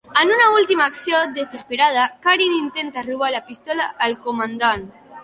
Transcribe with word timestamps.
En 0.19 0.29
una 0.35 0.45
última 0.59 0.85
acció 0.91 1.19
desesperada, 1.35 2.05
Karin 2.23 2.57
intenta 2.63 3.05
robar 3.09 3.29
la 3.37 3.43
pistola 3.51 3.89
al 4.07 4.17
comandant. 4.25 4.83